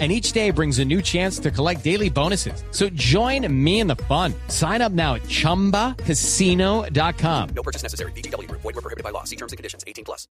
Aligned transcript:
and 0.00 0.10
each 0.10 0.32
day 0.32 0.50
brings 0.50 0.80
a 0.80 0.84
new 0.84 1.00
chance 1.00 1.38
to 1.38 1.52
collect 1.52 1.84
daily 1.84 2.10
bonuses. 2.10 2.64
So 2.72 2.88
join 2.96 3.46
me 3.48 3.78
in 3.78 3.86
the 3.86 3.94
fun. 4.08 4.34
Sign 4.48 4.82
up 4.82 4.90
now 4.90 5.14
at 5.14 5.22
ChumbaCasino.com. 5.28 7.48
No 7.54 7.62
purchase 7.62 7.84
necessary. 7.84 8.10
BGW. 8.16 8.50
Void 8.50 8.64
were 8.64 8.72
prohibited 8.72 9.04
by 9.04 9.10
law. 9.10 9.22
See 9.22 9.36
terms 9.36 9.52
and 9.52 9.56
conditions. 9.56 9.84
18 9.86 10.04
plus. 10.04 10.26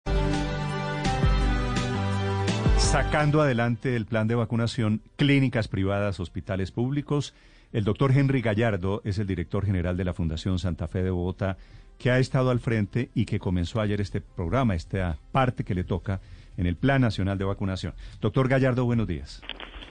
Sacando 2.80 3.42
adelante 3.42 3.96
el 3.96 4.06
plan 4.06 4.28
de 4.28 4.36
vacunación, 4.36 5.02
clínicas 5.16 5.68
privadas, 5.68 6.20
hospitales 6.20 6.72
públicos, 6.72 7.36
el 7.72 7.84
doctor 7.84 8.12
Henry 8.12 8.42
Gallardo 8.42 9.02
es 9.04 9.20
el 9.20 9.28
director 9.28 9.64
general 9.64 9.96
de 9.96 10.06
la 10.06 10.16
Fundación 10.16 10.58
Santa 10.58 10.88
Fe 10.88 11.04
de 11.04 11.12
Bogotá, 11.12 11.58
que 12.00 12.10
ha 12.10 12.18
estado 12.18 12.50
al 12.50 12.60
frente 12.60 13.12
y 13.14 13.26
que 13.26 13.38
comenzó 13.38 13.80
ayer 13.80 14.02
este 14.02 14.22
programa, 14.22 14.74
esta 14.74 15.20
parte 15.32 15.64
que 15.64 15.76
le 15.76 15.84
toca 15.84 16.20
en 16.60 16.68
el 16.68 16.76
Plan 16.76 17.02
Nacional 17.02 17.38
de 17.38 17.46
Vacunación. 17.46 17.94
Doctor 18.20 18.50
Gallardo, 18.50 18.84
buenos 18.84 19.08
días. 19.08 19.42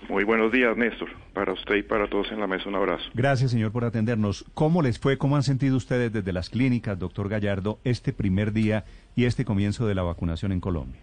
Muy 0.09 0.25
buenos 0.25 0.53
días, 0.53 0.77
Néstor. 0.77 1.09
Para 1.33 1.53
usted 1.55 1.77
y 1.77 1.83
para 1.83 2.09
todos 2.09 2.31
en 2.31 2.41
la 2.41 2.47
mesa, 2.47 2.69
un 2.69 2.75
abrazo. 2.75 3.05
Gracias, 3.15 3.51
señor, 3.51 3.73
por 3.73 3.85
atendernos. 3.85 4.45
¿Cómo 4.55 4.83
les 4.83 4.99
fue, 4.99 5.17
cómo 5.17 5.37
han 5.37 5.43
sentido 5.43 5.77
ustedes 5.77 6.13
desde 6.13 6.33
las 6.33 6.51
clínicas, 6.51 6.99
doctor 6.99 7.29
Gallardo, 7.31 7.79
este 7.85 8.13
primer 8.13 8.53
día 8.53 8.85
y 9.17 9.25
este 9.25 9.47
comienzo 9.47 9.87
de 9.87 9.95
la 9.95 10.03
vacunación 10.03 10.53
en 10.53 10.61
Colombia? 10.61 11.01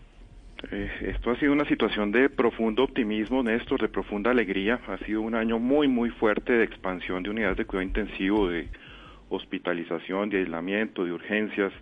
Eh, 0.71 0.89
esto 1.15 1.31
ha 1.31 1.39
sido 1.39 1.51
una 1.51 1.65
situación 1.65 2.11
de 2.11 2.29
profundo 2.29 2.83
optimismo, 2.83 3.41
Néstor, 3.41 3.81
de 3.81 3.89
profunda 3.89 4.31
alegría. 4.31 4.79
Ha 4.87 4.97
sido 4.99 5.21
un 5.21 5.33
año 5.33 5.57
muy, 5.57 5.87
muy 5.87 6.11
fuerte 6.11 6.53
de 6.53 6.63
expansión 6.63 7.23
de 7.23 7.31
unidades 7.31 7.57
de 7.57 7.65
cuidado 7.65 7.87
intensivo, 7.87 8.49
de 8.49 8.69
hospitalización, 9.29 10.29
de 10.29 10.39
aislamiento, 10.39 11.05
de 11.05 11.11
urgencias 11.11 11.73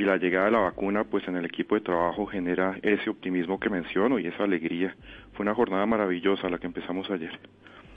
y 0.00 0.04
la 0.04 0.16
llegada 0.16 0.46
de 0.46 0.52
la 0.52 0.60
vacuna 0.60 1.04
pues 1.04 1.28
en 1.28 1.36
el 1.36 1.44
equipo 1.44 1.74
de 1.74 1.82
trabajo 1.82 2.24
genera 2.24 2.78
ese 2.80 3.10
optimismo 3.10 3.60
que 3.60 3.68
menciono 3.68 4.18
y 4.18 4.26
esa 4.26 4.44
alegría. 4.44 4.96
Fue 5.34 5.42
una 5.42 5.54
jornada 5.54 5.84
maravillosa 5.84 6.48
la 6.48 6.56
que 6.56 6.66
empezamos 6.66 7.10
ayer. 7.10 7.38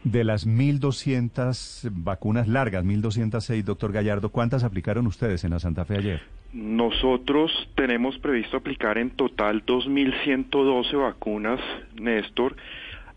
De 0.03 0.25
las 0.25 0.45
1.200 0.45 1.89
vacunas 1.93 2.49
largas, 2.49 2.83
1.206, 2.83 3.63
doctor 3.63 3.93
Gallardo, 3.93 4.27
¿cuántas 4.33 4.65
aplicaron 4.65 5.07
ustedes 5.07 5.45
en 5.45 5.51
la 5.51 5.59
Santa 5.59 5.85
Fe 5.85 5.97
ayer? 5.97 6.21
Nosotros 6.51 7.51
tenemos 7.75 8.17
previsto 8.17 8.57
aplicar 8.57 8.97
en 8.97 9.11
total 9.11 9.65
2.112 9.65 11.01
vacunas, 11.01 11.61
Néstor. 11.95 12.57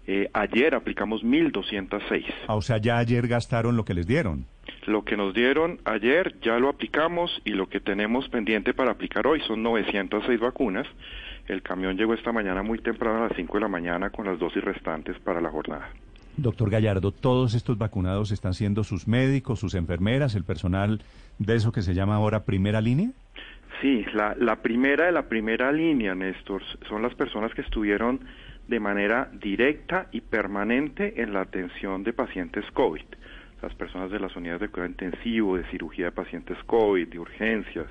Eh, 0.06 0.31
ayer 0.33 0.77
aplicamos 0.77 1.25
1.206. 1.25 2.25
Ah, 2.47 2.55
o 2.55 2.62
sea, 2.62 2.78
ya 2.78 2.98
ayer 2.98 3.27
gastaron 3.27 3.77
lo 3.77 3.84
que 3.84 3.95
les 3.95 4.06
dieron. 4.06 4.47
Lo 4.87 5.03
que 5.03 5.17
nos 5.17 5.34
dieron 5.34 5.81
ayer 5.84 6.37
ya 6.41 6.61
lo 6.61 6.69
aplicamos 6.69 7.42
y 7.45 7.51
lo 7.51 7.69
que 7.69 7.81
tenemos 7.81 8.29
pendiente 8.29 8.73
para 8.73 8.93
aplicar 8.93 9.27
hoy 9.27 9.41
son 9.41 9.65
906 9.65 10.39
vacunas. 10.39 10.87
El 11.48 11.62
camión 11.62 11.97
llegó 11.97 12.15
esta 12.15 12.31
mañana 12.31 12.62
muy 12.62 12.78
temprano 12.78 13.25
a 13.25 13.28
las 13.28 13.37
5 13.37 13.55
de 13.55 13.61
la 13.62 13.69
mañana 13.69 14.11
con 14.11 14.27
las 14.27 14.39
dosis 14.39 14.62
restantes 14.62 15.19
para 15.19 15.41
la 15.41 15.51
jornada. 15.51 15.89
Doctor 16.37 16.70
Gallardo, 16.70 17.11
¿todos 17.11 17.55
estos 17.55 17.78
vacunados 17.78 18.31
están 18.31 18.55
siendo 18.55 18.84
sus 18.84 19.09
médicos, 19.09 19.59
sus 19.59 19.75
enfermeras, 19.75 20.37
el 20.37 20.45
personal 20.45 21.00
de 21.41 21.56
eso 21.56 21.73
que 21.73 21.83
se 21.83 21.95
llama 21.95 22.15
ahora 22.15 22.45
primera 22.45 22.81
línea? 22.81 23.11
Sí, 23.81 24.05
la, 24.15 24.37
la 24.39 24.62
primera 24.62 25.06
de 25.06 25.12
la 25.12 25.28
primera 25.28 25.73
línea, 25.73 26.15
Néstor, 26.15 26.62
son 26.89 27.03
las 27.03 27.15
personas 27.15 27.53
que 27.55 27.62
estuvieron 27.62 28.21
de 28.69 28.78
manera 28.78 29.31
directa 29.33 30.06
y 30.12 30.21
permanente 30.21 31.21
en 31.23 31.33
la 31.33 31.41
atención 31.41 32.05
de 32.05 32.12
pacientes 32.12 32.65
COVID 32.73 33.03
las 33.62 33.75
personas 33.75 34.11
de 34.11 34.21
las 34.21 34.34
unidades 34.37 34.61
de 34.62 34.69
cuidado 34.69 34.91
intensivo, 34.91 35.56
de 35.56 35.65
cirugía 35.71 36.06
de 36.06 36.12
pacientes 36.12 36.59
COVID, 36.67 37.09
de 37.09 37.19
urgencias. 37.19 37.87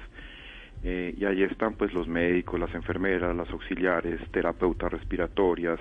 Eh, 0.83 1.15
y 1.17 1.25
ahí 1.25 1.41
están 1.43 1.73
pues 1.73 1.93
los 1.93 2.07
médicos, 2.07 2.59
las 2.59 2.73
enfermeras, 2.75 3.35
las 3.35 3.49
auxiliares, 3.49 4.19
terapeutas 4.31 4.91
respiratorias, 4.91 5.79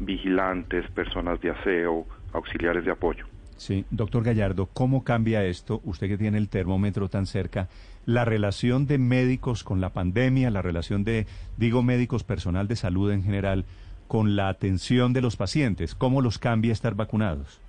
vigilantes, 0.00 0.90
personas 0.92 1.40
de 1.40 1.50
aseo, 1.50 2.06
auxiliares 2.32 2.84
de 2.84 2.90
apoyo. 2.90 3.26
Sí, 3.56 3.84
doctor 3.90 4.22
Gallardo, 4.22 4.66
¿cómo 4.66 5.02
cambia 5.02 5.44
esto, 5.44 5.80
usted 5.84 6.08
que 6.08 6.18
tiene 6.18 6.38
el 6.38 6.48
termómetro 6.48 7.08
tan 7.08 7.26
cerca, 7.26 7.68
la 8.04 8.24
relación 8.24 8.86
de 8.86 8.98
médicos 8.98 9.64
con 9.64 9.80
la 9.80 9.90
pandemia, 9.90 10.50
la 10.50 10.62
relación 10.62 11.04
de, 11.04 11.26
digo, 11.56 11.82
médicos, 11.82 12.22
personal 12.22 12.68
de 12.68 12.76
salud 12.76 13.10
en 13.10 13.22
general, 13.22 13.64
con 14.08 14.36
la 14.36 14.48
atención 14.48 15.12
de 15.14 15.22
los 15.22 15.36
pacientes? 15.36 15.94
¿Cómo 15.94 16.20
los 16.20 16.38
cambia 16.38 16.72
estar 16.72 16.94
vacunados? 16.94 17.60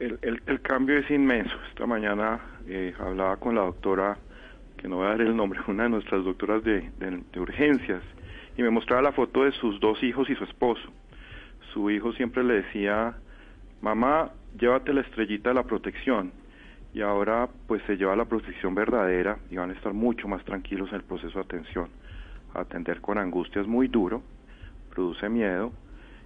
El, 0.00 0.60
cambio 0.62 0.98
es 0.98 1.10
inmenso. 1.10 1.54
Esta 1.68 1.86
mañana 1.86 2.40
eh, 2.66 2.92
hablaba 2.98 3.36
con 3.36 3.54
la 3.54 3.62
doctora, 3.62 4.18
que 4.76 4.88
no 4.88 4.96
voy 4.96 5.06
a 5.06 5.10
dar 5.10 5.20
el 5.20 5.36
nombre, 5.36 5.60
una 5.68 5.84
de 5.84 5.90
nuestras 5.90 6.24
doctoras 6.24 6.64
de, 6.64 6.90
de, 6.98 7.40
urgencias, 7.40 8.02
y 8.56 8.62
me 8.62 8.70
mostraba 8.70 9.02
la 9.02 9.12
foto 9.12 9.44
de 9.44 9.52
sus 9.52 9.78
dos 9.80 10.02
hijos 10.02 10.28
y 10.28 10.34
su 10.34 10.44
esposo. 10.44 10.82
Su 11.72 11.90
hijo 11.90 12.12
siempre 12.12 12.42
le 12.42 12.62
decía, 12.62 13.14
mamá, 13.80 14.32
llévate 14.58 14.92
la 14.92 15.02
estrellita 15.02 15.50
de 15.50 15.54
la 15.54 15.64
protección. 15.64 16.32
Y 16.92 17.00
ahora 17.00 17.48
pues 17.66 17.82
se 17.86 17.96
lleva 17.96 18.14
la 18.14 18.24
protección 18.24 18.74
verdadera 18.74 19.38
y 19.50 19.56
van 19.56 19.70
a 19.70 19.72
estar 19.72 19.92
mucho 19.92 20.28
más 20.28 20.44
tranquilos 20.44 20.90
en 20.90 20.96
el 20.96 21.02
proceso 21.02 21.38
de 21.38 21.44
atención. 21.44 21.88
Atender 22.54 23.00
con 23.00 23.18
angustia 23.18 23.60
es 23.60 23.66
muy 23.66 23.88
duro, 23.88 24.22
produce 24.90 25.28
miedo, 25.28 25.72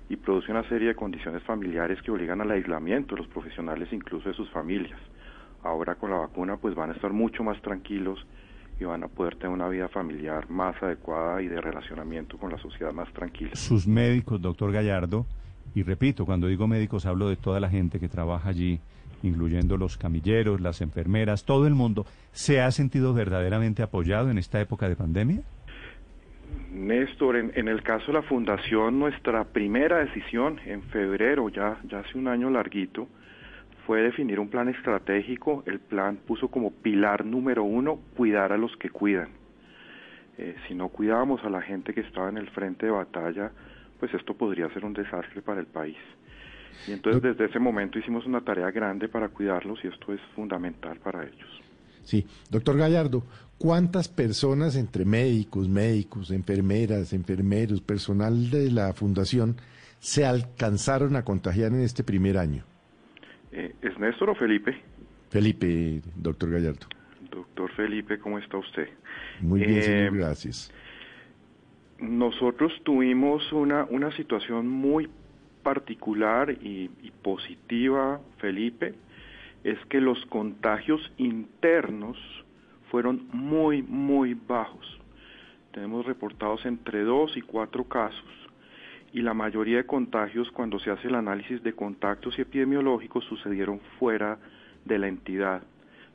y 0.08 0.16
produce 0.16 0.50
una 0.50 0.66
serie 0.68 0.88
de 0.88 0.94
condiciones 0.94 1.42
familiares 1.42 2.00
que 2.02 2.10
obligan 2.10 2.40
al 2.40 2.50
aislamiento 2.50 3.14
de 3.14 3.22
los 3.22 3.30
profesionales, 3.30 3.88
incluso 3.92 4.28
de 4.28 4.34
sus 4.34 4.50
familias. 4.50 4.98
Ahora 5.62 5.96
con 5.96 6.10
la 6.10 6.18
vacuna 6.18 6.56
pues 6.56 6.74
van 6.74 6.90
a 6.90 6.94
estar 6.94 7.12
mucho 7.12 7.42
más 7.42 7.60
tranquilos 7.62 8.24
y 8.80 8.84
van 8.84 9.02
a 9.02 9.08
poder 9.08 9.36
tener 9.36 9.50
una 9.50 9.68
vida 9.68 9.88
familiar 9.88 10.48
más 10.48 10.80
adecuada 10.82 11.42
y 11.42 11.48
de 11.48 11.60
relacionamiento 11.60 12.38
con 12.38 12.50
la 12.50 12.58
sociedad 12.58 12.92
más 12.92 13.12
tranquila. 13.12 13.50
Sus 13.54 13.86
médicos, 13.86 14.40
doctor 14.40 14.72
Gallardo, 14.72 15.26
y 15.74 15.82
repito, 15.82 16.24
cuando 16.24 16.46
digo 16.46 16.66
médicos 16.66 17.06
hablo 17.06 17.28
de 17.28 17.36
toda 17.36 17.60
la 17.60 17.68
gente 17.68 18.00
que 18.00 18.08
trabaja 18.08 18.48
allí, 18.48 18.80
incluyendo 19.22 19.76
los 19.76 19.98
camilleros, 19.98 20.60
las 20.60 20.80
enfermeras, 20.80 21.44
todo 21.44 21.66
el 21.66 21.74
mundo, 21.74 22.06
¿se 22.32 22.60
ha 22.60 22.70
sentido 22.70 23.12
verdaderamente 23.14 23.82
apoyado 23.82 24.30
en 24.30 24.38
esta 24.38 24.60
época 24.60 24.88
de 24.88 24.96
pandemia? 24.96 25.42
Néstor, 26.70 27.36
en, 27.36 27.68
el 27.68 27.82
caso 27.82 28.08
de 28.08 28.12
la 28.14 28.22
fundación, 28.22 28.98
nuestra 28.98 29.44
primera 29.44 29.98
decisión 29.98 30.60
en 30.64 30.82
febrero, 30.82 31.48
ya, 31.48 31.78
ya 31.84 32.00
hace 32.00 32.18
un 32.18 32.28
año 32.28 32.50
larguito, 32.50 33.08
fue 33.86 34.02
definir 34.02 34.38
un 34.38 34.48
plan 34.48 34.68
estratégico. 34.68 35.62
El 35.66 35.80
plan 35.80 36.18
puso 36.26 36.48
como 36.48 36.70
pilar 36.70 37.24
número 37.24 37.64
uno 37.64 38.00
cuidar 38.16 38.52
a 38.52 38.58
los 38.58 38.76
que 38.76 38.90
cuidan. 38.90 39.30
Eh, 40.36 40.54
si 40.68 40.74
no 40.74 40.88
cuidábamos 40.90 41.42
a 41.42 41.50
la 41.50 41.62
gente 41.62 41.94
que 41.94 42.02
estaba 42.02 42.28
en 42.28 42.36
el 42.36 42.50
frente 42.50 42.86
de 42.86 42.92
batalla, 42.92 43.50
pues 43.98 44.12
esto 44.14 44.34
podría 44.34 44.68
ser 44.70 44.84
un 44.84 44.92
desastre 44.92 45.42
para 45.42 45.60
el 45.60 45.66
país. 45.66 45.96
Y 46.86 46.92
entonces 46.92 47.22
desde 47.22 47.46
ese 47.46 47.58
momento 47.58 47.98
hicimos 47.98 48.26
una 48.26 48.42
tarea 48.42 48.70
grande 48.70 49.08
para 49.08 49.30
cuidarlos 49.30 49.82
y 49.82 49.88
esto 49.88 50.12
es 50.12 50.20
fundamental 50.36 50.98
para 50.98 51.24
ellos. 51.24 51.62
Sí, 52.08 52.24
doctor 52.50 52.78
Gallardo, 52.78 53.22
¿cuántas 53.58 54.08
personas 54.08 54.76
entre 54.76 55.04
médicos, 55.04 55.68
médicos, 55.68 56.30
enfermeras, 56.30 57.12
enfermeros, 57.12 57.82
personal 57.82 58.48
de 58.48 58.70
la 58.70 58.94
fundación 58.94 59.56
se 59.98 60.24
alcanzaron 60.24 61.16
a 61.16 61.22
contagiar 61.22 61.72
en 61.72 61.82
este 61.82 62.02
primer 62.02 62.38
año? 62.38 62.64
Eh, 63.52 63.74
¿Es 63.82 63.98
Néstor 63.98 64.30
o 64.30 64.34
Felipe? 64.36 64.74
Felipe, 65.28 66.00
doctor 66.16 66.50
Gallardo. 66.50 66.86
Doctor 67.30 67.70
Felipe, 67.72 68.18
¿cómo 68.18 68.38
está 68.38 68.56
usted? 68.56 68.88
Muy 69.42 69.60
bien, 69.60 69.82
señor, 69.82 70.14
eh, 70.14 70.18
gracias. 70.18 70.72
Nosotros 72.00 72.72
tuvimos 72.84 73.52
una, 73.52 73.84
una 73.84 74.16
situación 74.16 74.66
muy 74.66 75.10
particular 75.62 76.56
y 76.62 76.88
positiva, 77.22 78.18
Felipe, 78.38 78.94
es 79.70 79.78
que 79.86 80.00
los 80.00 80.24
contagios 80.26 81.12
internos 81.18 82.16
fueron 82.90 83.28
muy, 83.32 83.82
muy 83.82 84.32
bajos. 84.32 84.98
Tenemos 85.72 86.06
reportados 86.06 86.64
entre 86.64 87.02
dos 87.02 87.36
y 87.36 87.42
cuatro 87.42 87.84
casos 87.84 88.24
y 89.12 89.20
la 89.20 89.34
mayoría 89.34 89.76
de 89.76 89.86
contagios 89.86 90.50
cuando 90.52 90.78
se 90.78 90.90
hace 90.90 91.08
el 91.08 91.14
análisis 91.14 91.62
de 91.62 91.74
contactos 91.74 92.38
y 92.38 92.42
epidemiológicos 92.42 93.24
sucedieron 93.24 93.80
fuera 93.98 94.38
de 94.86 94.98
la 94.98 95.08
entidad, 95.08 95.62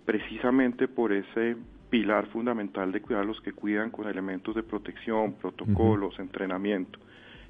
precisamente 0.04 0.88
por 0.88 1.14
ese 1.14 1.56
pilar 1.92 2.26
fundamental 2.28 2.92
de 2.92 3.02
cuidar 3.02 3.22
a 3.22 3.26
los 3.26 3.40
que 3.42 3.54
cuidan 3.54 3.92
con 3.92 4.08
elementos 4.08 4.56
de 4.56 4.64
protección, 4.64 5.34
protocolos, 5.34 6.18
entrenamiento. 6.18 6.98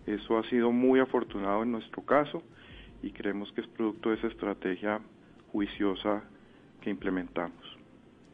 Eso 0.05 0.37
ha 0.37 0.43
sido 0.49 0.69
muy 0.73 0.99
afortunado 0.99 1.63
en 1.63 1.71
nuestro 1.71 2.03
caso 2.03 2.43
y 3.01 3.11
creemos 3.11 3.53
que 3.53 3.61
es 3.61 3.67
producto 3.67 4.09
de 4.09 4.15
esa 4.15 4.27
estrategia 4.27 4.99
juiciosa 5.53 6.23
que 6.81 6.89
implementamos. 6.89 7.77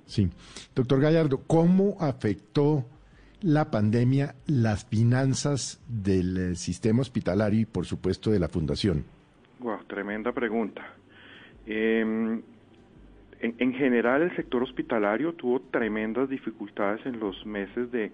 Sí. 0.05 0.27
Doctor 0.73 1.01
Gallardo, 1.01 1.43
¿cómo 1.45 1.97
afectó 1.99 2.85
la 3.41 3.69
pandemia 3.69 4.33
las 4.47 4.85
finanzas 4.85 5.79
del 5.87 6.37
eh, 6.37 6.55
sistema 6.55 7.01
hospitalario 7.01 7.61
y, 7.61 7.65
por 7.65 7.85
supuesto, 7.85 8.31
de 8.31 8.39
la 8.39 8.49
fundación? 8.49 9.05
Wow, 9.59 9.83
tremenda 9.87 10.31
pregunta. 10.31 10.81
Em, 11.67 12.41
en, 13.39 13.55
en, 13.59 13.73
general, 13.73 14.23
el 14.23 14.35
sector 14.35 14.63
hospitalario 14.63 15.33
tuvo 15.33 15.61
tremendas 15.61 16.27
dificultades 16.29 17.05
en 17.05 17.19
los 17.19 17.45
meses 17.45 17.91
de 17.91 18.11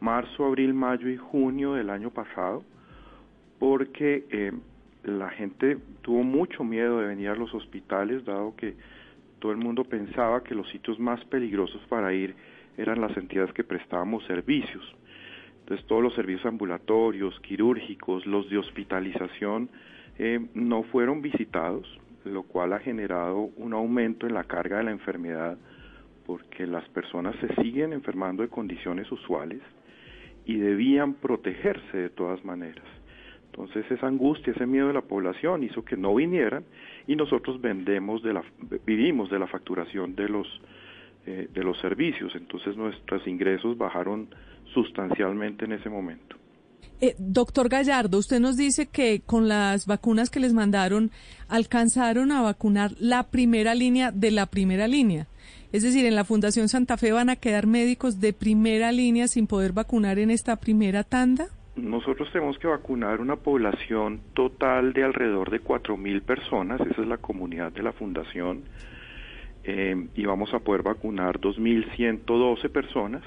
marzo, 0.00 0.46
abril, 0.46 0.74
mayo 0.74 1.08
y 1.08 1.16
junio 1.16 1.74
del 1.74 1.90
año 1.90 2.10
pasado, 2.10 2.64
porque 3.58 4.26
eh, 4.30 4.52
la 5.06 5.30
gente 5.30 5.78
tuvo 6.02 6.22
mucho 6.22 6.64
miedo 6.64 7.00
de 7.00 7.06
venir 7.06 7.28
a 7.28 7.36
los 7.36 7.54
hospitales, 7.54 8.24
dado 8.24 8.54
que 8.56 8.74
todo 9.38 9.52
el 9.52 9.58
mundo 9.58 9.84
pensaba 9.84 10.42
que 10.42 10.54
los 10.54 10.68
sitios 10.70 10.98
más 10.98 11.24
peligrosos 11.26 11.80
para 11.88 12.12
ir 12.12 12.34
eran 12.76 13.00
las 13.00 13.16
entidades 13.16 13.52
que 13.52 13.64
prestábamos 13.64 14.24
servicios. 14.24 14.84
Entonces 15.60 15.86
todos 15.86 16.02
los 16.02 16.14
servicios 16.14 16.46
ambulatorios, 16.46 17.38
quirúrgicos, 17.40 18.26
los 18.26 18.48
de 18.50 18.58
hospitalización 18.58 19.68
eh, 20.18 20.40
no 20.54 20.82
fueron 20.84 21.22
visitados, 21.22 21.86
lo 22.24 22.42
cual 22.42 22.72
ha 22.72 22.80
generado 22.80 23.50
un 23.56 23.72
aumento 23.72 24.26
en 24.26 24.34
la 24.34 24.44
carga 24.44 24.78
de 24.78 24.84
la 24.84 24.90
enfermedad 24.90 25.56
porque 26.26 26.66
las 26.66 26.88
personas 26.88 27.36
se 27.36 27.54
siguen 27.62 27.92
enfermando 27.92 28.42
de 28.42 28.48
condiciones 28.48 29.10
usuales 29.12 29.60
y 30.44 30.56
debían 30.56 31.14
protegerse 31.14 31.96
de 31.96 32.10
todas 32.10 32.44
maneras. 32.44 32.84
Entonces 33.58 33.90
esa 33.90 34.06
angustia, 34.06 34.52
ese 34.52 34.66
miedo 34.66 34.88
de 34.88 34.92
la 34.92 35.00
población 35.00 35.64
hizo 35.64 35.82
que 35.82 35.96
no 35.96 36.14
vinieran 36.14 36.64
y 37.06 37.16
nosotros 37.16 37.60
vendemos 37.60 38.22
de 38.22 38.34
la, 38.34 38.44
vivimos 38.84 39.30
de 39.30 39.38
la 39.38 39.46
facturación 39.46 40.14
de 40.14 40.28
los 40.28 40.46
eh, 41.26 41.48
de 41.52 41.64
los 41.64 41.76
servicios. 41.80 42.32
Entonces 42.36 42.76
nuestros 42.76 43.26
ingresos 43.26 43.76
bajaron 43.76 44.28
sustancialmente 44.72 45.64
en 45.64 45.72
ese 45.72 45.88
momento. 45.88 46.36
Eh, 47.00 47.14
doctor 47.18 47.68
Gallardo, 47.68 48.18
usted 48.18 48.38
nos 48.38 48.56
dice 48.56 48.86
que 48.86 49.22
con 49.26 49.48
las 49.48 49.86
vacunas 49.86 50.30
que 50.30 50.38
les 50.38 50.54
mandaron 50.54 51.10
alcanzaron 51.48 52.30
a 52.30 52.42
vacunar 52.42 52.92
la 53.00 53.24
primera 53.24 53.74
línea 53.74 54.12
de 54.12 54.30
la 54.30 54.46
primera 54.46 54.86
línea. 54.86 55.26
Es 55.72 55.82
decir, 55.82 56.06
en 56.06 56.14
la 56.14 56.24
Fundación 56.24 56.68
Santa 56.68 56.96
Fe 56.96 57.10
van 57.10 57.28
a 57.28 57.36
quedar 57.36 57.66
médicos 57.66 58.20
de 58.20 58.32
primera 58.32 58.92
línea 58.92 59.26
sin 59.26 59.46
poder 59.46 59.72
vacunar 59.72 60.18
en 60.18 60.30
esta 60.30 60.56
primera 60.56 61.02
tanda. 61.02 61.48
Nosotros 61.76 62.30
tenemos 62.32 62.58
que 62.58 62.66
vacunar 62.66 63.20
una 63.20 63.36
población 63.36 64.20
total 64.32 64.94
de 64.94 65.04
alrededor 65.04 65.50
de 65.50 65.62
4.000 65.62 66.22
personas, 66.22 66.80
esa 66.80 67.02
es 67.02 67.06
la 67.06 67.18
comunidad 67.18 67.70
de 67.72 67.82
la 67.82 67.92
fundación, 67.92 68.62
eh, 69.64 70.08
y 70.14 70.24
vamos 70.24 70.54
a 70.54 70.60
poder 70.60 70.82
vacunar 70.82 71.38
2.112 71.38 72.70
personas, 72.70 73.22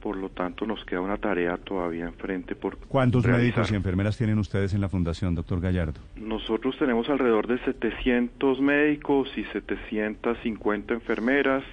por 0.00 0.16
lo 0.16 0.28
tanto 0.28 0.66
nos 0.66 0.84
queda 0.84 1.00
una 1.00 1.16
tarea 1.16 1.56
todavía 1.56 2.04
enfrente 2.04 2.54
por 2.54 2.76
¿Cuántos 2.76 3.26
médicos 3.26 3.72
y 3.72 3.74
enfermeras 3.74 4.18
tienen 4.18 4.38
ustedes 4.38 4.74
en 4.74 4.80
la 4.82 4.90
fundación, 4.90 5.34
doctor 5.34 5.60
Gallardo? 5.60 5.98
Nosotros 6.14 6.76
tenemos 6.78 7.08
alrededor 7.08 7.46
de 7.46 7.58
700 7.64 8.60
médicos 8.60 9.30
y 9.36 9.44
750 9.44 10.94
enfermeras, 10.94 11.64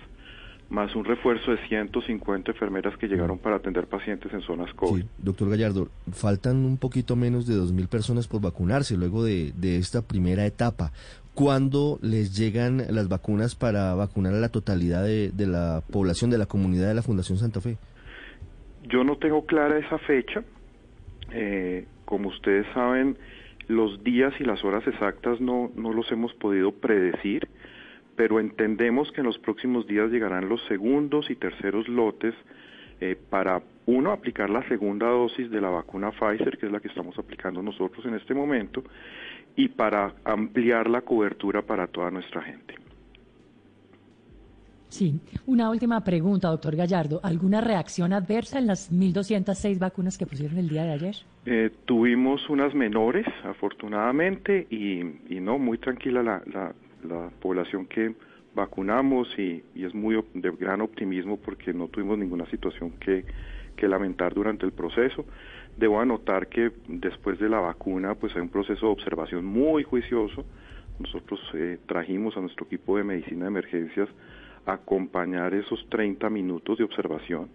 más 0.71 0.95
un 0.95 1.03
refuerzo 1.03 1.51
de 1.51 1.57
150 1.68 2.51
enfermeras 2.51 2.97
que 2.97 3.07
llegaron 3.07 3.38
para 3.38 3.57
atender 3.57 3.88
pacientes 3.88 4.33
en 4.33 4.41
zonas 4.41 4.73
COVID. 4.73 5.01
Sí, 5.01 5.09
doctor 5.18 5.50
Gallardo, 5.50 5.89
faltan 6.13 6.65
un 6.65 6.77
poquito 6.77 7.18
menos 7.18 7.45
de 7.45 7.56
2.000 7.56 7.89
personas 7.89 8.27
por 8.27 8.41
vacunarse 8.41 8.95
luego 8.95 9.23
de, 9.23 9.51
de 9.51 9.77
esta 9.77 10.01
primera 10.01 10.45
etapa. 10.45 10.94
¿Cuándo 11.33 12.00
les 12.01 12.38
llegan 12.38 12.83
las 12.89 13.09
vacunas 13.09 13.56
para 13.56 13.94
vacunar 13.95 14.33
a 14.33 14.39
la 14.39 14.50
totalidad 14.50 15.03
de, 15.03 15.31
de, 15.31 15.45
la 15.45 15.83
población 15.91 16.31
de 16.31 16.38
la 16.38 16.45
comunidad 16.45 16.88
de 16.88 16.95
la 16.95 17.01
Fundación 17.01 17.38
Santa 17.38 17.59
Fe? 17.59 17.77
Yo 18.83 19.03
no 19.03 19.18
tengo 19.18 19.45
clara 19.45 19.77
esa 19.77 19.97
fecha. 20.00 20.44
Eh, 21.33 21.85
como 22.06 22.29
ustedes 22.29 22.65
saben, 22.73 23.18
los 23.68 24.03
días 24.03 24.33
y 24.39 24.45
las 24.45 24.63
horas 24.63 24.88
exactas 24.88 25.41
no, 25.41 25.69
no 25.75 25.94
los 25.94 26.09
hemos 26.12 26.33
podido 26.33 26.71
predecir 26.71 27.47
pero 28.15 28.39
entendemos 28.39 29.11
que 29.11 29.21
en 29.21 29.27
los 29.27 29.39
próximos 29.39 29.87
días 29.87 30.11
llegarán 30.11 30.49
los 30.49 30.61
segundos 30.67 31.29
y 31.29 31.35
terceros 31.35 31.87
lotes 31.87 32.35
eh, 32.99 33.15
para, 33.29 33.61
uno, 33.85 34.11
aplicar 34.11 34.49
la 34.49 34.67
segunda 34.67 35.07
dosis 35.07 35.49
de 35.49 35.59
la 35.59 35.69
vacuna 35.69 36.11
Pfizer, 36.11 36.57
que 36.57 36.67
es 36.67 36.71
la 36.71 36.79
que 36.79 36.87
estamos 36.87 37.17
aplicando 37.17 37.61
nosotros 37.61 38.05
en 38.05 38.15
este 38.15 38.33
momento, 38.33 38.83
y 39.55 39.69
para 39.69 40.13
ampliar 40.23 40.89
la 40.89 41.01
cobertura 41.01 41.61
para 41.61 41.87
toda 41.87 42.11
nuestra 42.11 42.41
gente. 42.43 42.75
Sí, 44.91 45.19
una 45.45 45.69
última 45.69 46.03
pregunta, 46.03 46.49
doctor 46.49 46.75
Gallardo. 46.75 47.21
¿Alguna 47.23 47.61
reacción 47.61 48.11
adversa 48.11 48.59
en 48.59 48.67
las 48.67 48.91
1.206 48.91 49.79
vacunas 49.79 50.17
que 50.17 50.25
pusieron 50.25 50.57
el 50.57 50.67
día 50.67 50.83
de 50.83 50.91
ayer? 50.91 51.15
Eh, 51.45 51.71
tuvimos 51.85 52.49
unas 52.49 52.75
menores, 52.75 53.25
afortunadamente, 53.45 54.67
y, 54.69 54.99
y 55.33 55.39
no, 55.39 55.57
muy 55.57 55.77
tranquila 55.77 56.21
la, 56.21 56.43
la, 56.45 56.75
la 57.03 57.30
población 57.42 57.86
que 57.86 58.15
vacunamos 58.53 59.27
y, 59.38 59.63
y, 59.75 59.86
es 59.86 59.94
muy 59.94 60.21
de 60.33 60.51
gran 60.51 60.81
optimismo 60.81 61.38
porque 61.38 61.74
no 61.74 61.88
tuvimos 61.88 62.18
ninguna 62.18 62.45
situación 62.48 62.92
que, 62.92 63.25
que 63.75 63.88
lamentar 63.88 64.33
durante 64.33 64.65
el 64.65 64.71
proceso. 64.71 65.25
Debo 65.77 66.01
anotar 66.01 66.48
que 66.48 66.71
después 66.88 67.39
de 67.39 67.50
la 67.50 67.59
vacuna 67.59 68.15
pues 68.15 68.36
hay 68.36 68.42
un 68.42 68.50
proceso 68.50 68.88
de 68.88 68.92
observación 68.92 69.45
muy 69.45 69.83
juicioso. 69.83 70.45
Nosotros 71.00 71.39
eh, 71.53 71.80
trajimos 71.88 72.36
a 72.38 72.42
nuestro 72.42 72.65
equipo 72.65 72.98
de 72.98 73.04
medicina 73.04 73.45
de 73.45 73.47
emergencias 73.47 74.09
a 74.65 74.74
acompañar 74.74 75.54
esos 75.54 75.88
30 75.89 76.30
minutos 76.30 76.77
de 76.77 76.83
observación 76.83 77.50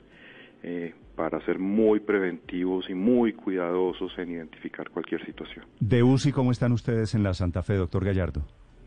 eh, 0.62 0.94
para 1.14 1.40
ser 1.44 1.58
muy 1.58 2.00
preventivos 2.00 2.90
y 2.90 2.94
muy 2.94 3.32
cuidadosos 3.32 4.12
en 4.18 4.32
identificar 4.32 4.90
cualquier 4.90 5.24
situación. 5.24 5.64
¿De 5.78 6.02
UCI 6.02 6.32
cómo 6.32 6.50
están 6.50 6.72
ustedes 6.72 7.14
en 7.14 7.22
la 7.22 7.34
Santa 7.34 7.62
Fe, 7.62 7.74
doctor 7.74 8.04
Gallardo? 8.04 8.42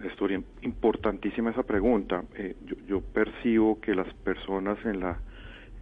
Historia 0.08 0.42
importantísima 0.62 1.52
esa 1.52 1.64
pregunta. 1.64 2.24
Eh, 2.36 2.56
yo, 2.88 3.02
percibo 3.02 3.80
que 3.82 3.94
las 3.94 4.12
personas 4.16 4.78
en 4.86 5.00
la, 5.00 5.20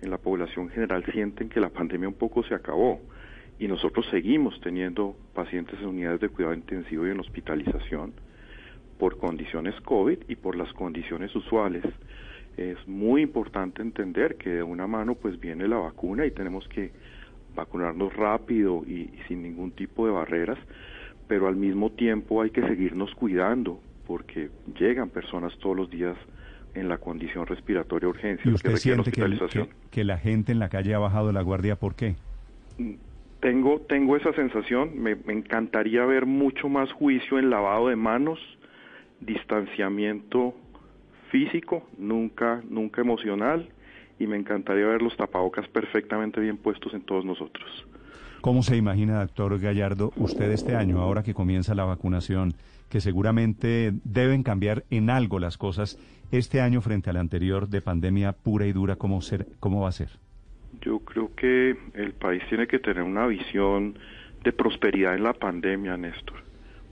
en 0.01 0.09
la 0.09 0.17
población 0.17 0.69
general 0.69 1.05
sienten 1.11 1.49
que 1.49 1.59
la 1.59 1.69
pandemia 1.69 2.07
un 2.07 2.15
poco 2.15 2.43
se 2.43 2.55
acabó 2.55 2.99
y 3.59 3.67
nosotros 3.67 4.05
seguimos 4.11 4.59
teniendo 4.61 5.15
pacientes 5.33 5.79
en 5.79 5.87
unidades 5.87 6.21
de 6.21 6.29
cuidado 6.29 6.53
intensivo 6.53 7.07
y 7.07 7.11
en 7.11 7.19
hospitalización 7.19 8.13
por 8.99 9.17
condiciones 9.17 9.79
COVID 9.81 10.19
y 10.27 10.35
por 10.35 10.55
las 10.55 10.71
condiciones 10.73 11.35
usuales. 11.35 11.83
Es 12.55 12.87
muy 12.87 13.21
importante 13.21 13.83
entender 13.83 14.37
que 14.37 14.49
de 14.49 14.63
una 14.63 14.87
mano 14.87 15.13
pues 15.15 15.39
viene 15.39 15.67
la 15.67 15.77
vacuna 15.77 16.25
y 16.25 16.31
tenemos 16.31 16.67
que 16.69 16.91
vacunarnos 17.55 18.15
rápido 18.15 18.83
y 18.85 19.11
sin 19.27 19.43
ningún 19.43 19.71
tipo 19.71 20.05
de 20.05 20.11
barreras, 20.11 20.57
pero 21.27 21.47
al 21.47 21.55
mismo 21.55 21.91
tiempo 21.91 22.41
hay 22.41 22.49
que 22.49 22.61
seguirnos 22.61 23.13
cuidando 23.15 23.79
porque 24.07 24.49
llegan 24.79 25.09
personas 25.09 25.55
todos 25.59 25.75
los 25.75 25.89
días 25.89 26.15
en 26.73 26.87
la 26.87 26.97
condición 26.97 27.45
respiratoria 27.45 28.07
urgencia. 28.07 28.49
¿Y 28.49 28.53
usted 28.53 28.71
que 28.71 28.77
siente 28.77 29.11
que, 29.11 29.21
que, 29.21 29.69
que, 29.91 30.03
la 30.03 30.17
gente 30.17 30.51
en 30.53 30.59
la 30.59 30.69
calle 30.69 30.93
ha 30.93 30.99
bajado 30.99 31.31
la 31.31 31.41
guardia? 31.41 31.75
¿Por 31.75 31.95
qué? 31.95 32.15
Tengo, 33.41 33.81
tengo 33.81 34.15
esa 34.15 34.31
sensación. 34.33 34.97
Me, 34.99 35.15
me 35.15 35.33
encantaría 35.33 36.05
ver 36.05 36.25
mucho 36.25 36.69
más 36.69 36.91
juicio 36.93 37.37
en 37.37 37.49
lavado 37.49 37.89
de 37.89 37.95
manos, 37.97 38.39
distanciamiento 39.19 40.55
físico, 41.29 41.83
nunca, 41.97 42.61
nunca 42.69 43.01
emocional, 43.01 43.67
y 44.19 44.27
me 44.27 44.37
encantaría 44.37 44.85
ver 44.85 45.01
los 45.01 45.17
tapabocas 45.17 45.67
perfectamente 45.67 46.39
bien 46.39 46.57
puestos 46.57 46.93
en 46.93 47.01
todos 47.01 47.25
nosotros. 47.25 47.85
¿Cómo 48.41 48.61
se 48.63 48.77
imagina, 48.77 49.19
doctor 49.21 49.59
Gallardo, 49.59 50.13
usted 50.15 50.51
este 50.51 50.75
año, 50.75 50.99
ahora 50.99 51.23
que 51.23 51.33
comienza 51.33 51.73
la 51.75 51.85
vacunación, 51.85 52.53
que 52.89 53.01
seguramente 53.01 53.91
deben 54.03 54.43
cambiar 54.43 54.83
en 54.89 55.09
algo 55.09 55.39
las 55.39 55.57
cosas 55.57 55.97
este 56.31 56.61
año 56.61 56.81
frente 56.81 57.09
al 57.09 57.17
anterior 57.17 57.67
de 57.67 57.81
pandemia 57.81 58.33
pura 58.33 58.65
y 58.65 58.73
dura, 58.73 58.95
¿cómo, 58.95 59.21
ser, 59.21 59.47
cómo 59.59 59.81
va 59.81 59.89
a 59.89 59.93
ser? 59.93 60.09
Yo 60.81 60.99
creo 60.99 61.33
que 61.35 61.75
el 61.95 62.13
país 62.13 62.43
tiene 62.49 62.67
que 62.67 62.79
tener 62.79 63.03
una 63.03 63.25
visión 63.27 63.97
de 64.43 64.53
prosperidad 64.53 65.15
en 65.15 65.23
la 65.23 65.33
pandemia, 65.33 65.97
Néstor. 65.97 66.37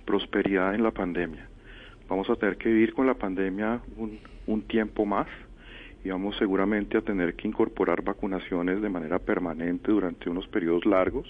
Prosperidad 0.05 0.73
en 0.73 0.83
la 0.83 0.91
pandemia. 0.91 1.47
Vamos 2.09 2.29
a 2.29 2.35
tener 2.35 2.57
que 2.57 2.69
vivir 2.69 2.93
con 2.93 3.05
la 3.07 3.13
pandemia 3.13 3.81
un, 3.97 4.19
un 4.47 4.61
tiempo 4.63 5.05
más 5.05 5.27
y 6.05 6.09
vamos 6.09 6.37
seguramente 6.37 6.99
a 6.99 7.01
tener 7.01 7.33
que 7.33 7.47
incorporar 7.47 8.03
vacunaciones 8.03 8.79
de 8.79 8.89
manera 8.89 9.17
permanente 9.17 9.91
durante 9.91 10.29
unos 10.29 10.47
periodos 10.47 10.85
largos, 10.85 11.27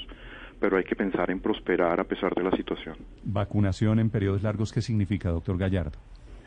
pero 0.60 0.75
hay 0.75 0.84
que 0.84 0.98
pensar 0.98 1.32
en 1.32 1.39
prosperar 1.39 1.98
a 2.01 2.03
pesar 2.03 2.36
de 2.36 2.44
la 2.44 2.51
situación. 2.51 2.98
¿Vacunación 3.24 4.00
en 4.00 4.10
periodos 4.10 4.44
largos 4.44 4.74
qué 4.74 4.82
significa, 4.82 5.29
doctor 5.29 5.58
Gallardo? 5.58 5.98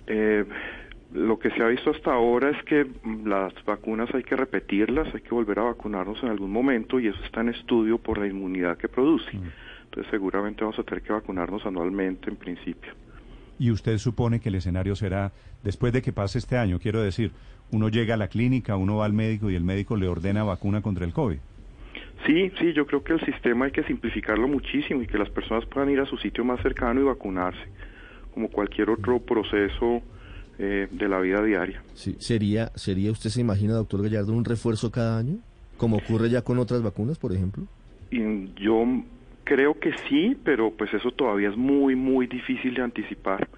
Eh, 0.06 0.44
lo 1.14 1.38
que 1.38 1.50
se 1.52 1.62
ha 1.62 1.68
visto 1.68 1.90
hasta 1.90 2.12
ahora 2.12 2.50
es 2.50 2.62
que 2.64 2.86
las 3.24 3.54
vacunas 3.64 4.14
hay 4.14 4.24
que 4.24 4.36
repetirlas, 4.36 5.08
hay 5.14 5.22
que 5.22 5.30
volver 5.30 5.58
a 5.60 5.62
vacunarnos 5.62 6.22
en 6.22 6.28
algún 6.28 6.52
momento 6.52 7.00
y 7.00 7.08
eso 7.08 7.24
está 7.24 7.40
en 7.40 7.48
estudio 7.48 7.96
por 7.96 8.18
la 8.18 8.26
inmunidad 8.26 8.76
que 8.76 8.88
produce. 8.88 9.32
Mm. 9.32 9.50
Entonces 9.84 10.10
seguramente 10.10 10.64
vamos 10.64 10.78
a 10.78 10.82
tener 10.82 11.02
que 11.02 11.14
vacunarnos 11.14 11.64
anualmente 11.64 12.28
en 12.28 12.36
principio. 12.36 12.92
¿Y 13.58 13.70
usted 13.70 13.98
supone 13.98 14.40
que 14.40 14.48
el 14.50 14.56
escenario 14.56 14.94
será 14.94 15.32
después 15.64 15.92
de 15.92 16.02
que 16.02 16.12
pase 16.12 16.38
este 16.38 16.56
año? 16.56 16.78
Quiero 16.78 17.02
decir, 17.02 17.32
uno 17.72 17.88
llega 17.88 18.14
a 18.14 18.16
la 18.16 18.28
clínica, 18.28 18.76
uno 18.76 18.96
va 18.96 19.06
al 19.06 19.12
médico 19.12 19.50
y 19.50 19.56
el 19.56 19.64
médico 19.64 19.96
le 19.96 20.08
ordena 20.08 20.44
vacuna 20.44 20.80
contra 20.80 21.04
el 21.04 21.12
COVID. 21.12 21.38
Sí, 22.26 22.50
sí, 22.58 22.72
yo 22.72 22.86
creo 22.86 23.02
que 23.02 23.14
el 23.14 23.20
sistema 23.24 23.66
hay 23.66 23.72
que 23.72 23.84
simplificarlo 23.84 24.48
muchísimo 24.48 25.02
y 25.02 25.06
que 25.06 25.18
las 25.18 25.30
personas 25.30 25.64
puedan 25.66 25.90
ir 25.90 26.00
a 26.00 26.06
su 26.06 26.16
sitio 26.18 26.44
más 26.44 26.60
cercano 26.62 27.00
y 27.00 27.04
vacunarse, 27.04 27.60
como 28.34 28.48
cualquier 28.48 28.90
otro 28.90 29.20
proceso 29.20 30.02
eh, 30.58 30.88
de 30.90 31.08
la 31.08 31.20
vida 31.20 31.42
diaria. 31.42 31.82
Sí, 31.94 32.16
¿Sería, 32.18 32.72
¿Sería, 32.74 33.12
usted 33.12 33.30
se 33.30 33.40
imagina, 33.40 33.74
doctor 33.74 34.02
Gallardo, 34.02 34.32
un 34.32 34.44
refuerzo 34.44 34.90
cada 34.90 35.18
año? 35.18 35.38
Como 35.76 35.98
ocurre 35.98 36.28
ya 36.28 36.42
con 36.42 36.58
otras 36.58 36.82
vacunas, 36.82 37.18
por 37.18 37.32
ejemplo. 37.32 37.64
Y 38.10 38.52
yo 38.60 38.84
creo 39.48 39.80
que 39.80 39.94
sí, 40.06 40.36
pero 40.44 40.70
pues 40.70 40.92
eso 40.92 41.10
todavía 41.10 41.48
es 41.48 41.56
muy, 41.56 41.96
muy 41.96 42.26
difícil 42.26 42.74
de 42.74 42.82
anticipar. 42.82 43.48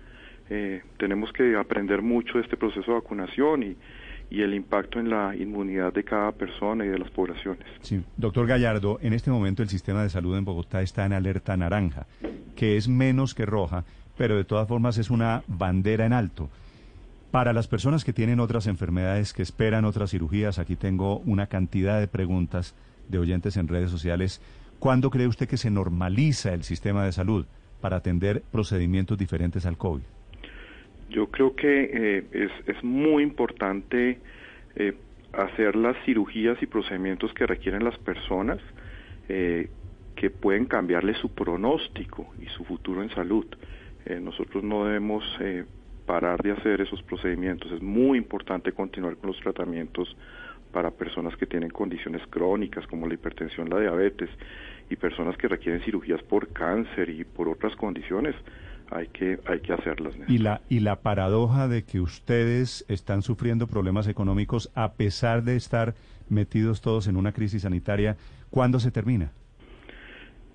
Eh, 0.48 0.82
tenemos 0.98 1.32
que 1.32 1.56
aprender 1.56 2.00
mucho 2.00 2.38
de 2.38 2.44
este 2.44 2.56
proceso 2.56 2.92
de 2.92 2.98
vacunación 2.98 3.64
y, 3.64 3.76
y 4.30 4.42
el 4.42 4.54
impacto 4.54 5.00
en 5.00 5.10
la 5.10 5.34
inmunidad 5.34 5.92
de 5.92 6.04
cada 6.04 6.30
persona 6.30 6.84
y 6.84 6.88
de 6.88 6.98
las 6.98 7.10
poblaciones. 7.10 7.64
Sí, 7.80 8.04
doctor 8.16 8.46
Gallardo, 8.46 9.00
en 9.02 9.14
este 9.14 9.32
momento 9.32 9.64
el 9.64 9.68
sistema 9.68 10.04
de 10.04 10.10
salud 10.10 10.38
en 10.38 10.44
Bogotá 10.44 10.80
está 10.80 11.04
en 11.06 11.12
alerta 11.12 11.56
naranja, 11.56 12.06
que 12.54 12.76
es 12.76 12.86
menos 12.88 13.34
que 13.34 13.44
roja, 13.44 13.84
pero 14.16 14.36
de 14.36 14.44
todas 14.44 14.68
formas 14.68 14.96
es 14.96 15.10
una 15.10 15.42
bandera 15.48 16.06
en 16.06 16.12
alto. 16.12 16.50
Para 17.32 17.52
las 17.52 17.66
personas 17.66 18.04
que 18.04 18.12
tienen 18.12 18.38
otras 18.38 18.68
enfermedades, 18.68 19.32
que 19.32 19.42
esperan 19.42 19.84
otras 19.84 20.12
cirugías, 20.12 20.60
aquí 20.60 20.76
tengo 20.76 21.18
una 21.18 21.48
cantidad 21.48 21.98
de 21.98 22.06
preguntas 22.06 22.76
de 23.08 23.18
oyentes 23.18 23.56
en 23.56 23.66
redes 23.66 23.90
sociales. 23.90 24.40
¿Cuándo 24.80 25.10
cree 25.10 25.26
usted 25.26 25.46
que 25.46 25.58
se 25.58 25.70
normaliza 25.70 26.54
el 26.54 26.62
sistema 26.62 27.04
de 27.04 27.12
salud 27.12 27.44
para 27.82 27.98
atender 27.98 28.42
procedimientos 28.50 29.18
diferentes 29.18 29.66
al 29.66 29.76
COVID? 29.76 30.00
Yo 31.10 31.26
creo 31.26 31.54
que 31.54 31.90
eh, 31.92 32.24
es, 32.32 32.50
es, 32.66 32.82
muy 32.82 33.22
importante 33.22 34.18
eh, 34.76 34.94
hacer 35.34 35.76
las 35.76 36.02
cirugías 36.06 36.56
y 36.62 36.66
procedimientos 36.66 37.30
que 37.34 37.46
requieren 37.46 37.84
las 37.84 37.98
personas 37.98 38.58
eh, 39.28 39.68
que 40.16 40.30
pueden 40.30 40.64
cambiarle 40.64 41.14
su 41.14 41.28
pronóstico 41.28 42.32
y 42.40 42.46
su 42.46 42.64
futuro 42.64 43.02
en 43.02 43.10
salud. 43.10 43.46
nosotros 44.22 44.64
no 44.64 44.86
debemos 44.86 45.22
parar 46.06 46.42
de 46.42 46.52
hacer 46.52 46.80
esos 46.80 47.02
procedimientos. 47.02 47.70
Es 47.70 47.82
muy 47.82 48.16
importante 48.16 48.72
continuar 48.72 49.16
con 49.16 49.28
los 49.28 49.40
tratamientos 49.40 50.16
para 50.72 50.90
personas 50.90 51.36
que 51.36 51.46
tienen 51.46 51.70
condiciones 51.70 52.22
crónicas 52.28 52.86
como 52.86 53.06
la 53.06 53.14
hipertensión, 53.14 53.68
la 53.70 53.80
diabetes 53.80 54.30
y 54.88 54.96
personas 54.96 55.36
que 55.36 55.48
requieren 55.48 55.82
cirugías 55.82 56.22
por 56.22 56.48
cáncer 56.52 57.08
y 57.10 57.24
por 57.24 57.48
otras 57.48 57.74
condiciones 57.76 58.34
hay 58.90 59.06
que 59.08 59.38
hay 59.46 59.60
que 59.60 59.72
hacerlas. 59.72 60.14
Y 60.28 60.38
la 60.38 60.62
y 60.68 60.80
la 60.80 60.96
paradoja 60.96 61.68
de 61.68 61.84
que 61.84 62.00
ustedes 62.00 62.84
están 62.88 63.22
sufriendo 63.22 63.66
problemas 63.66 64.08
económicos 64.08 64.70
a 64.74 64.92
pesar 64.94 65.44
de 65.44 65.56
estar 65.56 65.94
metidos 66.28 66.80
todos 66.80 67.06
en 67.06 67.16
una 67.16 67.32
crisis 67.32 67.62
sanitaria, 67.62 68.16
¿cuándo 68.50 68.80
se 68.80 68.90
termina? 68.90 69.32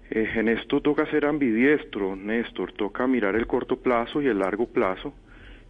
Eh, 0.10 0.30
en 0.36 0.50
esto 0.50 0.82
toca 0.82 1.10
ser 1.10 1.26
ambidiestro, 1.26 2.16
Néstor, 2.16 2.74
toca 2.74 3.08
mirar 3.08 3.36
el 3.36 3.48
corto 3.48 3.78
plazo 3.78 4.22
y 4.22 4.28
el 4.28 4.40
largo 4.40 4.68
plazo 4.68 5.14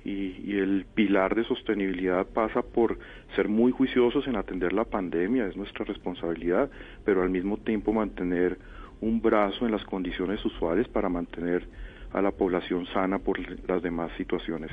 y, 0.05 0.57
el 0.59 0.85
pilar 0.93 1.35
de 1.35 1.43
sostenibilidad 1.43 2.27
pasa 2.27 2.61
por 2.61 2.99
ser 3.35 3.49
muy 3.49 3.71
juiciosos 3.71 4.27
en 4.27 4.35
atender 4.35 4.71
la 4.71 4.85
pandemia, 4.85 5.47
es 5.47 5.57
nuestra 5.57 5.83
responsabilidad, 5.83 6.69
pero 7.03 7.23
al 7.23 7.29
mismo 7.31 7.57
tiempo 7.57 7.91
mantener 7.91 8.57
un 9.01 9.21
brazo 9.21 9.65
en 9.65 9.71
las 9.71 9.83
condiciones 9.83 10.43
usuales 10.45 10.87
para 10.87 11.09
mantener 11.09 11.67
a 12.15 12.21
la 12.21 12.31
población 12.31 12.87
sana 12.93 13.19
por 13.19 13.37
las 13.67 13.83
demás 13.83 14.09
situaciones. 14.17 14.71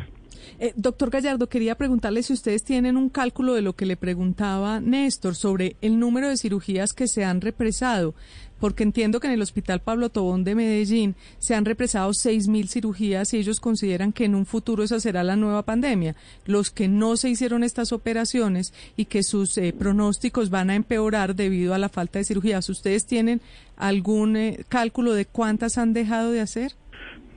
Eh, 0.59 0.73
doctor 0.77 1.11
Gallardo, 1.11 1.49
quería 1.49 1.75
preguntarle 1.75 2.23
si 2.23 2.33
ustedes 2.33 2.63
tienen 2.63 2.97
un 2.97 3.09
cálculo 3.09 3.55
de 3.55 3.63
lo 3.63 3.75
que 3.75 3.87
le 3.87 3.97
preguntaba 3.97 4.81
Néstor 4.81 5.35
sobre 5.35 5.77
el 5.81 5.99
número 5.99 6.29
de 6.29 6.37
cirugías 6.37 6.93
que 6.93 7.09
se 7.09 7.25
han 7.25 7.41
represado, 7.41 8.15
porque 8.61 8.85
entiendo 8.85 9.19
que 9.19 9.27
en 9.27 9.33
el 9.33 9.43
Hospital 9.43 9.81
Pablo 9.81 10.09
Tobón 10.09 10.45
de 10.45 10.55
Medellín 10.55 11.17
se 11.39 11.57
han 11.57 11.65
represado 11.65 12.11
6.000 12.11 12.69
cirugías 12.69 13.35
y 13.35 13.39
ellos 13.39 13.59
consideran 13.59 14.13
que 14.13 14.25
en 14.25 14.37
un 14.37 14.47
futuro 14.47 14.85
esa 14.85 15.01
será 15.01 15.25
la 15.25 15.35
nueva 15.35 15.65
pandemia. 15.65 16.15
Los 16.45 16.71
que 16.71 16.87
no 16.87 17.17
se 17.17 17.29
hicieron 17.29 17.65
estas 17.65 17.93
operaciones 17.93 18.73
y 18.97 19.07
que 19.07 19.25
sus 19.25 19.59
eh, 19.59 19.75
pronósticos 19.77 20.51
van 20.51 20.71
a 20.71 20.77
empeorar 20.77 21.35
debido 21.35 21.75
a 21.75 21.79
la 21.79 21.89
falta 21.89 22.21
de 22.21 22.25
cirugías, 22.25 22.69
¿ustedes 22.69 23.05
tienen 23.05 23.41
algún 23.77 24.37
eh, 24.37 24.65
cálculo 24.69 25.13
de 25.13 25.27
cuántas 25.27 25.77
han 25.77 25.93
dejado 25.93 26.31
de 26.31 26.41
hacer? 26.41 26.75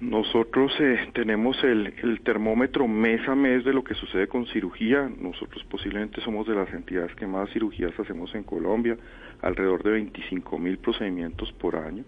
Nosotros 0.02 0.74
eh, 0.80 1.10
tenemos 1.14 1.64
el, 1.64 1.94
el, 2.04 2.20
termómetro 2.22 2.86
mes 2.86 3.26
a 3.30 3.36
mes 3.36 3.64
de 3.64 3.72
lo 3.72 3.84
que 3.84 3.94
sucede 3.94 4.28
con 4.28 4.46
cirugía. 4.48 5.10
Nosotros 5.20 5.64
posiblemente 5.70 6.20
somos 6.22 6.46
de 6.48 6.54
las 6.54 6.72
entidades 6.74 7.16
que 7.16 7.26
más 7.26 7.50
cirugías 7.52 7.98
hacemos 7.98 8.36
en 8.36 8.44
Colombia, 8.44 8.98
alrededor 9.42 9.84
de 9.84 9.92
25 9.92 10.60
mil 10.60 10.78
procedimientos 10.80 11.52
por 11.54 11.78
año. 11.78 12.04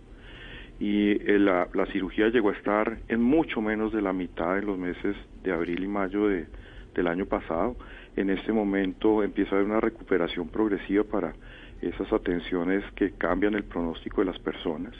Y 0.79 1.11
eh, 1.11 1.39
la, 1.39 1.69
la, 1.73 1.85
cirugía 1.87 2.27
llegó 2.27 2.49
a 2.49 2.53
estar 2.53 2.97
en 3.07 3.21
mucho 3.21 3.61
menos 3.61 3.93
de 3.93 4.01
la 4.01 4.11
mitad 4.11 4.57
en 4.59 4.65
los 4.65 4.77
meses 4.77 5.15
de 5.43 5.53
abril 5.53 5.81
y 5.81 5.87
mayo 5.87 6.27
de, 6.27 6.45
del 6.93 7.07
año 7.07 7.25
pasado. 7.25 7.77
En 8.17 8.29
este 8.29 8.51
momento 8.51 9.23
empieza 9.23 9.55
a 9.55 9.59
haber 9.59 9.71
una 9.71 9.79
recuperación 9.79 10.49
progresiva 10.49 11.05
para 11.05 11.33
esas 11.81 12.11
atenciones 12.11 12.83
que 12.95 13.11
cambian 13.11 13.53
el 13.53 13.63
pronóstico 13.63 14.21
de 14.21 14.25
las 14.25 14.39
personas, 14.39 14.93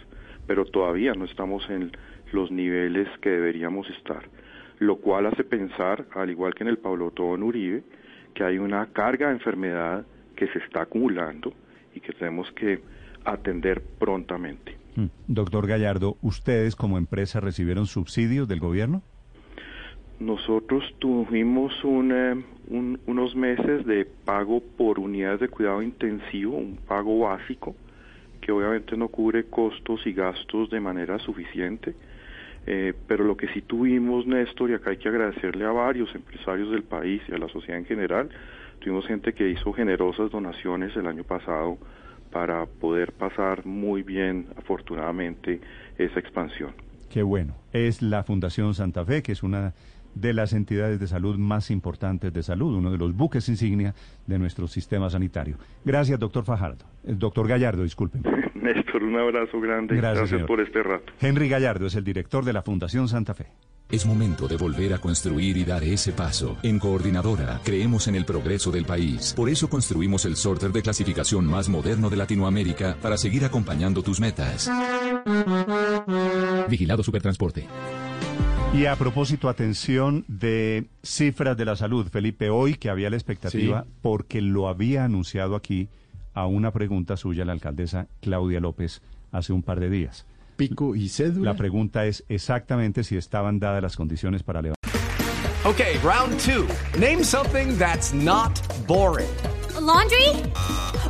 pero 0.46 0.64
todavía 0.66 1.14
no 1.14 1.26
estamos 1.26 1.68
en 1.70 1.92
los 2.32 2.52
niveles 2.52 3.08
que 3.22 3.30
deberíamos 3.30 3.90
estar, 3.92 4.24
lo 4.80 4.98
cual 4.98 5.28
hace 5.28 5.44
pensar, 5.44 6.06
al 6.14 6.30
igual 6.30 6.54
que 6.54 6.64
en 6.64 6.70
el 6.70 6.78
Pablo 6.78 7.12
Tobón 7.12 7.44
Uribe, 7.44 7.84
que 8.34 8.44
hay 8.44 8.58
una 8.58 8.88
carga 8.88 9.28
de 9.28 9.34
enfermedad 9.34 10.06
que 10.36 10.48
se 10.48 10.60
está 10.60 10.84
acumulando 10.84 11.54
y 11.94 12.00
que 12.00 12.14
tenemos 12.14 12.52
que 12.52 12.80
atender 13.26 13.82
prontamente. 14.00 14.78
Mm. 14.96 15.08
Doctor 15.28 15.68
Gallardo, 15.68 16.18
¿ustedes 16.22 16.76
como 16.76 16.98
empresa 16.98 17.40
recibieron 17.40 17.88
subsidios 17.88 18.48
del 18.48 18.60
gobierno? 18.60 19.02
Nosotros 20.20 20.84
tuvimos 20.98 21.74
eh, 21.84 22.44
unos 22.70 23.36
meses 23.36 23.86
de 23.86 24.06
pago 24.06 24.62
por 24.62 24.98
unidades 24.98 25.42
de 25.42 25.48
cuidado 25.48 25.84
intensivo, 25.84 26.58
un 26.58 26.78
pago 26.78 27.20
básico, 27.20 27.76
que 28.42 28.52
obviamente 28.52 28.98
no 28.98 29.10
cubre 29.10 29.44
costos 29.46 30.06
y 30.08 30.14
gastos 30.14 30.72
de 30.72 30.80
manera 30.80 31.20
suficiente 31.20 31.94
eh, 32.70 32.94
pero 33.08 33.24
lo 33.24 33.38
que 33.38 33.48
sí 33.54 33.62
tuvimos, 33.62 34.28
Néstor, 34.28 34.70
y 34.70 34.74
acá 34.74 34.90
hay 34.90 34.98
que 34.98 35.08
agradecerle 35.08 35.66
a 35.66 35.72
varios 35.72 36.14
empresarios 36.14 36.70
del 36.70 36.84
país 36.84 37.22
y 37.30 37.34
a 37.34 37.38
la 37.38 37.48
sociedad 37.48 37.80
en 37.80 37.86
general, 37.86 38.30
tuvimos 38.80 39.08
gente 39.08 39.34
que 39.34 39.50
hizo 39.50 39.72
generosas 39.72 40.30
donaciones 40.32 40.94
el 40.98 41.08
año 41.08 41.24
pasado 41.24 41.78
para 42.30 42.66
poder 42.66 43.14
pasar 43.14 43.66
muy 43.66 44.04
bien, 44.04 44.48
afortunadamente, 44.58 45.62
esa 45.98 46.20
expansión. 46.20 46.72
Qué 47.10 47.24
bueno. 47.24 47.56
Es 47.72 48.02
la 48.02 48.24
Fundación 48.24 48.74
Santa 48.74 49.06
Fe, 49.06 49.24
que 49.24 49.32
es 49.32 49.44
una 49.44 49.74
de 50.14 50.34
las 50.34 50.52
entidades 50.52 51.00
de 51.00 51.08
salud 51.08 51.38
más 51.38 51.72
importantes 51.72 52.34
de 52.34 52.44
salud, 52.44 52.76
uno 52.76 52.92
de 52.92 52.98
los 52.98 53.16
buques 53.16 53.48
insignia 53.48 53.96
de 54.26 54.40
nuestro 54.40 54.68
sistema 54.68 55.10
sanitario. 55.10 55.56
Gracias, 55.86 56.20
doctor 56.20 56.44
Fajardo. 56.44 56.84
Eh, 57.06 57.14
doctor 57.16 57.48
Gallardo, 57.48 57.84
disculpen. 57.84 58.24
Néstor, 58.62 59.04
un 59.04 59.18
abrazo 59.18 59.60
grande. 59.60 59.96
Gracias, 59.96 60.30
Gracias 60.30 60.48
por 60.48 60.62
este 60.62 60.84
rato. 60.84 61.12
Henry 61.22 61.50
Gallardo 61.50 61.88
es 61.88 61.96
el 61.96 62.04
director 62.04 62.44
de 62.44 62.54
la 62.54 62.62
Fundación 62.62 63.08
Santa 63.08 63.34
Fe. 63.34 63.48
Es 63.90 64.06
momento 64.06 64.50
de 64.50 64.58
volver 64.58 64.94
a 64.94 64.98
construir 64.98 65.56
y 65.56 65.64
dar 65.64 65.82
ese 65.82 66.12
paso. 66.12 66.58
En 66.62 66.78
Coordinadora 66.78 67.62
creemos 67.64 68.10
en 68.10 68.16
el 68.16 68.26
progreso 68.26 68.70
del 68.70 68.84
país. 68.84 69.34
Por 69.34 69.48
eso 69.48 69.70
construimos 69.70 70.26
el 70.26 70.36
sorter 70.36 70.72
de 70.72 70.82
clasificación 70.82 71.46
más 71.46 71.70
moderno 71.70 72.10
de 72.10 72.18
Latinoamérica 72.18 72.98
para 73.02 73.16
seguir 73.16 73.46
acompañando 73.46 74.04
tus 74.04 74.20
metas. 74.20 74.70
Vigilado 76.70 77.02
Supertransporte. 77.02 77.66
Y 78.74 78.86
a 78.86 78.96
propósito, 78.98 79.48
atención 79.48 80.26
de 80.28 80.88
cifras 81.02 81.56
de 81.56 81.64
la 81.64 81.78
salud, 81.78 82.08
Felipe, 82.10 82.50
hoy 82.50 82.76
que 82.76 82.90
había 82.90 83.10
la 83.10 83.16
expectativa, 83.16 83.86
porque 84.02 84.42
lo 84.42 84.68
había 84.68 85.06
anunciado 85.06 85.56
aquí 85.56 85.88
a 86.38 86.46
una 86.46 86.72
pregunta 86.72 87.18
suya 87.18 87.46
la 87.46 87.54
alcaldesa 87.54 88.08
Claudia 88.22 88.60
López 88.60 89.02
hace 89.32 89.54
un 89.54 89.64
par 89.64 89.80
de 89.80 89.90
días. 89.90 90.26
Pico 90.56 90.96
y 90.96 91.10
cédula. 91.10 91.54
La 91.54 91.58
pregunta 91.58 92.06
es 92.06 92.24
exactamente 92.30 93.04
si 93.04 93.18
estaban 93.18 93.60
dadas 93.60 93.82
las 93.82 93.96
condiciones 93.96 94.44
para 94.44 94.62
levantar. 94.62 94.92
Ok, 95.66 95.82
round 96.04 96.40
two. 96.40 96.68
Name 97.00 97.24
something 97.24 97.76
that's 97.78 98.14
not 98.14 98.52
boring. 98.88 99.28
laundry? 99.80 100.30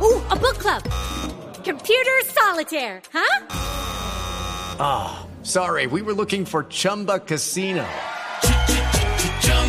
Uh, 0.00 0.20
a 0.30 0.36
book 0.36 0.56
club. 0.58 0.82
Computer 1.62 2.24
solitaire, 2.24 3.02
huh? 3.12 3.46
Ah. 4.80 5.24
Sorry, 5.48 5.86
we 5.86 6.02
were 6.02 6.12
looking 6.12 6.44
for 6.44 6.64
Chumba 6.64 7.20
Casino. 7.20 7.86